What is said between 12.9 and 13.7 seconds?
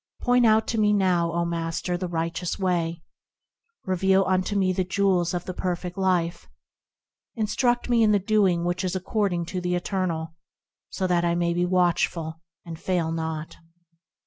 not.